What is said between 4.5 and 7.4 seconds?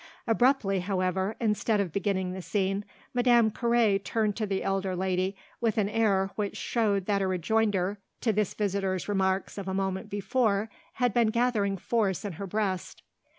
elder lady with an air which showed that a